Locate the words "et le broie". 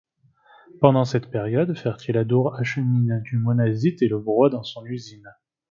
4.01-4.49